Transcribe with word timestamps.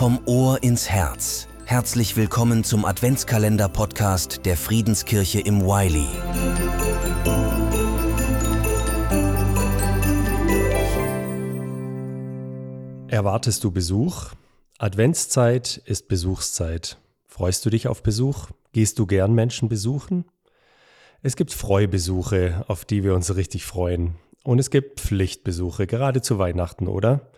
Vom 0.00 0.18
Ohr 0.24 0.62
ins 0.62 0.88
Herz. 0.88 1.46
Herzlich 1.66 2.16
willkommen 2.16 2.64
zum 2.64 2.86
Adventskalender-Podcast 2.86 4.46
der 4.46 4.56
Friedenskirche 4.56 5.40
im 5.40 5.60
Wiley. 5.60 6.06
Erwartest 13.08 13.62
du 13.62 13.70
Besuch? 13.72 14.30
Adventszeit 14.78 15.76
ist 15.84 16.08
Besuchszeit. 16.08 16.96
Freust 17.26 17.66
du 17.66 17.68
dich 17.68 17.86
auf 17.86 18.02
Besuch? 18.02 18.48
Gehst 18.72 18.98
du 18.98 19.06
gern 19.06 19.34
Menschen 19.34 19.68
besuchen? 19.68 20.24
Es 21.20 21.36
gibt 21.36 21.52
Freubesuche, 21.52 22.64
auf 22.68 22.86
die 22.86 23.04
wir 23.04 23.14
uns 23.14 23.36
richtig 23.36 23.66
freuen. 23.66 24.14
Und 24.44 24.60
es 24.60 24.70
gibt 24.70 24.98
Pflichtbesuche, 24.98 25.86
gerade 25.86 26.22
zu 26.22 26.38
Weihnachten, 26.38 26.88
oder? 26.88 27.30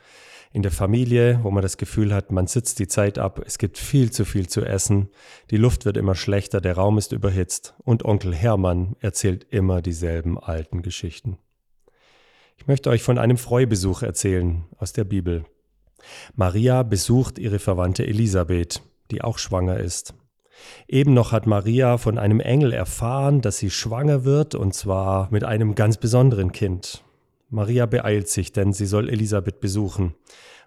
In 0.54 0.62
der 0.62 0.70
Familie, 0.70 1.40
wo 1.42 1.50
man 1.50 1.62
das 1.62 1.78
Gefühl 1.78 2.12
hat, 2.12 2.30
man 2.30 2.46
sitzt 2.46 2.78
die 2.78 2.86
Zeit 2.86 3.18
ab, 3.18 3.40
es 3.46 3.56
gibt 3.56 3.78
viel 3.78 4.10
zu 4.10 4.26
viel 4.26 4.48
zu 4.48 4.62
essen, 4.62 5.08
die 5.50 5.56
Luft 5.56 5.86
wird 5.86 5.96
immer 5.96 6.14
schlechter, 6.14 6.60
der 6.60 6.76
Raum 6.76 6.98
ist 6.98 7.12
überhitzt 7.12 7.74
und 7.84 8.04
Onkel 8.04 8.34
Hermann 8.34 8.94
erzählt 9.00 9.46
immer 9.50 9.80
dieselben 9.80 10.38
alten 10.38 10.82
Geschichten. 10.82 11.38
Ich 12.58 12.66
möchte 12.66 12.90
euch 12.90 13.02
von 13.02 13.16
einem 13.16 13.38
Freubesuch 13.38 14.02
erzählen 14.02 14.64
aus 14.76 14.92
der 14.92 15.04
Bibel. 15.04 15.46
Maria 16.34 16.82
besucht 16.82 17.38
ihre 17.38 17.58
Verwandte 17.58 18.06
Elisabeth, 18.06 18.82
die 19.10 19.22
auch 19.22 19.38
schwanger 19.38 19.78
ist. 19.78 20.14
Eben 20.86 21.14
noch 21.14 21.32
hat 21.32 21.46
Maria 21.46 21.96
von 21.96 22.18
einem 22.18 22.40
Engel 22.40 22.72
erfahren, 22.72 23.40
dass 23.40 23.56
sie 23.56 23.70
schwanger 23.70 24.24
wird, 24.24 24.54
und 24.54 24.74
zwar 24.74 25.28
mit 25.30 25.44
einem 25.44 25.74
ganz 25.74 25.96
besonderen 25.96 26.52
Kind. 26.52 27.02
Maria 27.52 27.84
beeilt 27.84 28.28
sich, 28.28 28.52
denn 28.52 28.72
sie 28.72 28.86
soll 28.86 29.10
Elisabeth 29.10 29.60
besuchen, 29.60 30.14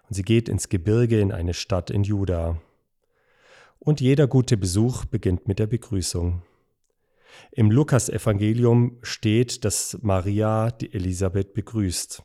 und 0.08 0.14
sie 0.14 0.22
geht 0.22 0.48
ins 0.48 0.68
Gebirge 0.68 1.20
in 1.20 1.32
eine 1.32 1.52
Stadt 1.52 1.90
in 1.90 2.04
Juda. 2.04 2.62
Und 3.80 4.00
jeder 4.00 4.28
gute 4.28 4.56
Besuch 4.56 5.04
beginnt 5.04 5.48
mit 5.48 5.58
der 5.58 5.66
Begrüßung. 5.66 6.42
Im 7.50 7.72
Lukasevangelium 7.72 8.98
steht, 9.02 9.64
dass 9.64 9.98
Maria 10.02 10.70
die 10.70 10.94
Elisabeth 10.94 11.54
begrüßt. 11.54 12.22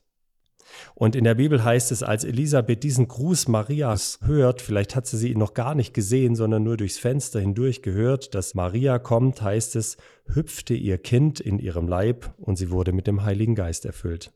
Und 0.94 1.16
in 1.16 1.24
der 1.24 1.36
Bibel 1.36 1.64
heißt 1.64 1.92
es, 1.92 2.04
als 2.04 2.24
Elisabeth 2.24 2.84
diesen 2.84 3.08
Gruß 3.08 3.48
Marias 3.48 4.20
hört, 4.22 4.62
vielleicht 4.62 4.96
hat 4.96 5.08
sie 5.08 5.18
sie 5.18 5.34
noch 5.34 5.56
gar 5.56 5.74
nicht 5.74 5.96
gesehen, 5.96 6.36
sondern 6.36 6.64
nur 6.64 6.78
durchs 6.78 7.00
Fenster 7.00 7.40
hindurch 7.40 7.82
gehört, 7.82 8.36
dass 8.36 8.54
Maria 8.54 9.00
kommt, 9.00 9.42
heißt 9.42 9.76
es, 9.76 9.98
hüpfte 10.28 10.76
ihr 10.76 11.00
Kind 11.00 11.40
in 11.40 11.58
ihrem 11.58 11.88
Leib 11.88 12.32
und 12.38 12.58
sie 12.58 12.70
wurde 12.70 12.94
mit 12.94 13.08
dem 13.08 13.24
Heiligen 13.24 13.56
Geist 13.56 13.86
erfüllt. 13.86 14.32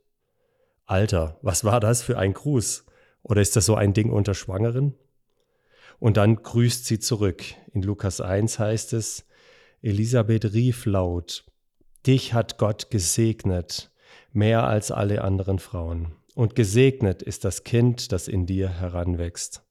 Alter, 0.86 1.40
was 1.42 1.64
war 1.64 1.80
das 1.80 2.02
für 2.02 2.18
ein 2.18 2.34
Gruß? 2.34 2.86
Oder 3.24 3.42
ist 3.42 3.56
das 3.56 3.66
so 3.66 3.76
ein 3.76 3.94
Ding 3.94 4.12
unter 4.12 4.34
Schwangeren? 4.34 4.94
Und 6.00 6.18
dann 6.18 6.36
grüßt 6.36 6.86
sie 6.86 7.00
zurück. 7.00 7.44
In 7.74 7.82
Lukas 7.82 8.22
1 8.22 8.60
heißt 8.60 8.94
es, 8.94 9.26
Elisabeth 9.82 10.54
rief 10.54 10.86
laut, 10.86 11.46
Dich 12.06 12.34
hat 12.34 12.58
Gott 12.58 12.92
gesegnet, 12.92 13.92
mehr 14.32 14.66
als 14.66 14.92
alle 14.92 15.24
anderen 15.24 15.58
Frauen 15.58 16.16
und 16.36 16.54
gesegnet 16.54 17.24
ist 17.24 17.46
das 17.46 17.64
Kind, 17.64 18.12
das 18.12 18.28
in 18.28 18.46
dir 18.46 18.70
heranwächst. 18.70 19.64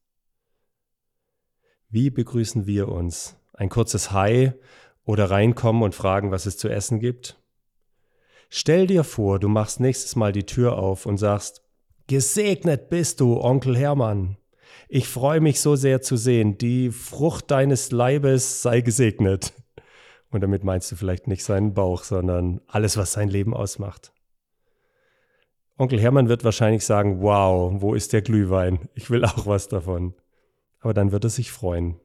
Wie 1.91 2.11
begrüßen 2.11 2.67
wir 2.67 2.89
uns? 2.89 3.37
Ein 3.53 3.69
kurzes 3.69 4.11
Hi 4.11 4.53
oder 5.05 5.31
reinkommen 5.31 5.83
und 5.83 5.95
fragen, 5.95 6.33
was 6.33 6.47
es 6.47 6.57
zu 6.57 6.69
essen 6.69 6.99
gibt? 6.99 7.39
Stell 8.51 8.87
dir 8.87 9.05
vor, 9.05 9.39
du 9.39 9.49
machst 9.49 9.81
nächstes 9.81 10.17
Mal 10.17 10.33
die 10.33 10.47
Tür 10.47 10.79
auf 10.79 11.07
und 11.07 11.19
sagst, 11.19 11.63
Gesegnet 12.07 12.91
bist 12.91 13.21
du, 13.21 13.41
Onkel 13.41 13.77
Hermann. 13.77 14.37
Ich 14.89 15.09
freue 15.09 15.41
mich 15.41 15.61
so 15.61 15.75
sehr 15.75 16.03
zu 16.03 16.17
sehen. 16.17 16.59
Die 16.59 16.91
Frucht 16.91 17.51
deines 17.51 17.91
Leibes 17.91 18.61
sei 18.61 18.83
gesegnet. 18.83 19.55
Und 20.31 20.43
damit 20.43 20.65
meinst 20.65 20.93
du 20.93 20.97
vielleicht 20.97 21.29
nicht 21.29 21.45
seinen 21.45 21.75
Bauch, 21.75 22.05
sondern 22.05 22.61
alles, 22.67 22.97
was 22.97 23.13
sein 23.13 23.29
Leben 23.29 23.55
ausmacht. 23.55 24.13
Onkel 25.79 26.01
Hermann 26.01 26.29
wird 26.29 26.45
wahrscheinlich 26.45 26.85
sagen, 26.85 27.23
wow, 27.23 27.73
wo 27.77 27.95
ist 27.95 28.13
der 28.13 28.23
Glühwein? 28.23 28.89
Ich 28.95 29.11
will 29.11 29.25
auch 29.25 29.47
was 29.47 29.69
davon. 29.69 30.15
Aber 30.81 30.93
dann 30.93 31.11
wird 31.11 31.25
er 31.25 31.31
sich 31.31 31.51
freuen. 31.51 31.99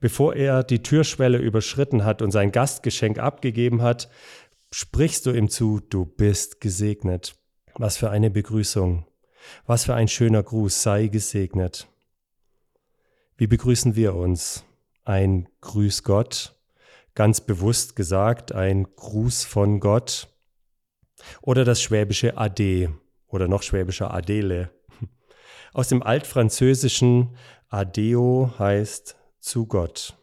Bevor 0.00 0.34
er 0.34 0.62
die 0.64 0.82
Türschwelle 0.82 1.38
überschritten 1.38 2.04
hat 2.04 2.20
und 2.20 2.32
sein 2.32 2.52
Gastgeschenk 2.52 3.18
abgegeben 3.18 3.80
hat, 3.80 4.10
sprichst 4.70 5.26
du 5.26 5.32
ihm 5.32 5.48
zu, 5.48 5.80
du 5.80 6.04
bist 6.04 6.60
gesegnet. 6.60 7.36
Was 7.74 7.96
für 7.96 8.10
eine 8.10 8.30
Begrüßung. 8.30 9.06
Was 9.66 9.84
für 9.84 9.94
ein 9.94 10.08
schöner 10.08 10.42
Gruß, 10.42 10.82
sei 10.82 11.08
gesegnet. 11.08 11.88
Wie 13.36 13.46
begrüßen 13.46 13.96
wir 13.96 14.14
uns? 14.14 14.64
Ein 15.04 15.48
Grüß 15.62 16.02
Gott, 16.02 16.54
ganz 17.14 17.40
bewusst 17.40 17.96
gesagt, 17.96 18.52
ein 18.52 18.84
Gruß 18.96 19.44
von 19.44 19.80
Gott, 19.80 20.28
oder 21.42 21.64
das 21.64 21.82
schwäbische 21.82 22.36
Ade 22.36 22.94
oder 23.26 23.48
noch 23.48 23.62
schwäbischer 23.62 24.12
Adele. 24.12 24.70
Aus 25.72 25.88
dem 25.88 26.02
altfranzösischen 26.02 27.36
Adeo 27.68 28.52
heißt 28.58 29.16
zu 29.38 29.66
Gott. 29.66 30.16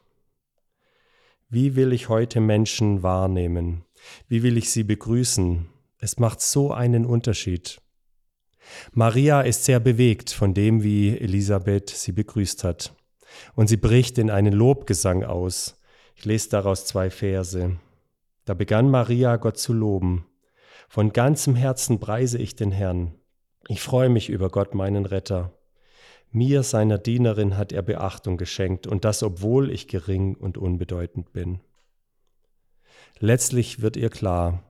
Wie 1.50 1.76
will 1.76 1.94
ich 1.94 2.10
heute 2.10 2.42
Menschen 2.42 3.04
wahrnehmen? 3.04 3.87
Wie 4.28 4.44
will 4.44 4.58
ich 4.58 4.70
sie 4.70 4.84
begrüßen? 4.84 5.68
Es 6.00 6.20
macht 6.20 6.42
so 6.42 6.72
einen 6.72 7.06
Unterschied. 7.06 7.82
Maria 8.92 9.42
ist 9.42 9.66
sehr 9.66 9.80
bewegt 9.80 10.32
von 10.32 10.54
dem, 10.54 10.84
wie 10.84 11.18
Elisabeth 11.18 11.90
sie 11.90 12.12
begrüßt 12.12 12.64
hat. 12.64 12.94
Und 13.56 13.68
sie 13.68 13.78
bricht 13.78 14.18
in 14.18 14.30
einen 14.30 14.54
Lobgesang 14.54 15.24
aus. 15.24 15.80
Ich 16.16 16.26
lese 16.26 16.50
daraus 16.50 16.86
zwei 16.86 17.10
Verse. 17.10 17.78
Da 18.46 18.54
begann 18.54 18.90
Maria 18.90 19.36
Gott 19.38 19.58
zu 19.58 19.74
loben. 19.74 20.26
Von 20.88 21.12
ganzem 21.12 21.56
Herzen 21.56 22.00
preise 22.00 22.38
ich 22.38 22.56
den 22.56 22.72
Herrn. 22.72 23.14
Ich 23.68 23.82
freue 23.82 24.10
mich 24.10 24.30
über 24.30 24.50
Gott, 24.50 24.74
meinen 24.74 25.06
Retter. 25.06 25.54
Mir, 26.32 26.64
seiner 26.64 26.98
Dienerin, 26.98 27.58
hat 27.58 27.72
er 27.72 27.82
Beachtung 27.82 28.38
geschenkt, 28.38 28.88
und 28.88 29.06
das, 29.06 29.24
obwohl 29.24 29.70
ich 29.70 29.88
gering 29.88 30.36
und 30.36 30.58
unbedeutend 30.58 31.34
bin. 31.34 31.60
Letztlich 33.20 33.82
wird 33.82 33.98
ihr 33.98 34.10
klar, 34.10 34.64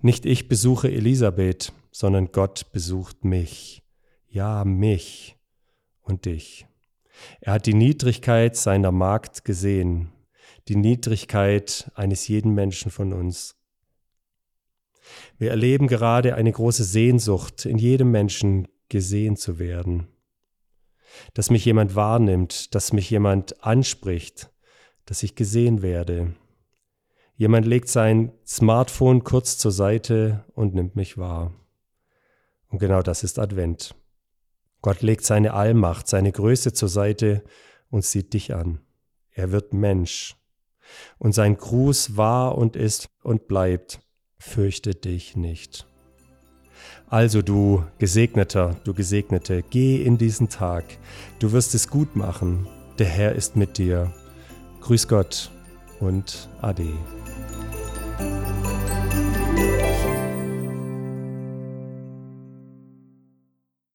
nicht 0.00 0.26
ich 0.26 0.48
besuche 0.48 0.90
Elisabeth, 0.90 1.72
sondern 1.90 2.32
Gott 2.32 2.72
besucht 2.72 3.24
mich, 3.24 3.82
ja 4.28 4.64
mich 4.64 5.36
und 6.00 6.24
dich. 6.24 6.66
Er 7.40 7.54
hat 7.54 7.66
die 7.66 7.74
Niedrigkeit 7.74 8.56
seiner 8.56 8.90
Magd 8.90 9.44
gesehen, 9.44 10.12
die 10.68 10.76
Niedrigkeit 10.76 11.90
eines 11.94 12.26
jeden 12.28 12.54
Menschen 12.54 12.90
von 12.90 13.12
uns. 13.12 13.56
Wir 15.38 15.50
erleben 15.50 15.88
gerade 15.88 16.34
eine 16.34 16.52
große 16.52 16.84
Sehnsucht 16.84 17.66
in 17.66 17.78
jedem 17.78 18.10
Menschen 18.10 18.68
gesehen 18.88 19.36
zu 19.36 19.58
werden. 19.58 20.08
Dass 21.34 21.50
mich 21.50 21.64
jemand 21.64 21.94
wahrnimmt, 21.94 22.74
dass 22.74 22.92
mich 22.92 23.10
jemand 23.10 23.62
anspricht, 23.62 24.50
dass 25.04 25.22
ich 25.22 25.34
gesehen 25.34 25.82
werde. 25.82 26.34
Jemand 27.42 27.66
legt 27.66 27.88
sein 27.88 28.30
Smartphone 28.46 29.24
kurz 29.24 29.58
zur 29.58 29.72
Seite 29.72 30.44
und 30.54 30.76
nimmt 30.76 30.94
mich 30.94 31.18
wahr. 31.18 31.52
Und 32.68 32.78
genau 32.78 33.02
das 33.02 33.24
ist 33.24 33.40
Advent. 33.40 33.96
Gott 34.80 35.02
legt 35.02 35.24
seine 35.24 35.52
Allmacht, 35.52 36.06
seine 36.06 36.30
Größe 36.30 36.72
zur 36.72 36.88
Seite 36.88 37.42
und 37.90 38.04
sieht 38.04 38.32
dich 38.32 38.54
an. 38.54 38.78
Er 39.32 39.50
wird 39.50 39.72
Mensch. 39.72 40.36
Und 41.18 41.34
sein 41.34 41.56
Gruß 41.56 42.16
war 42.16 42.56
und 42.56 42.76
ist 42.76 43.08
und 43.24 43.48
bleibt 43.48 43.98
fürchte 44.38 44.94
dich 44.94 45.36
nicht. 45.36 45.88
Also 47.08 47.42
du 47.42 47.82
Gesegneter, 47.98 48.76
du 48.84 48.94
Gesegnete, 48.94 49.64
geh 49.68 50.00
in 50.00 50.16
diesen 50.16 50.48
Tag, 50.48 50.84
du 51.40 51.50
wirst 51.50 51.74
es 51.74 51.88
gut 51.88 52.14
machen, 52.14 52.68
der 53.00 53.08
Herr 53.08 53.34
ist 53.34 53.56
mit 53.56 53.78
dir. 53.78 54.14
Grüß 54.80 55.08
Gott 55.08 55.50
und 55.98 56.48
Ade. 56.60 56.86
Bye. 58.18 58.61